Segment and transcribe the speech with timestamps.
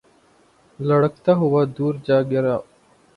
[0.79, 2.55] لڑھکتا ہوا دور جا گرا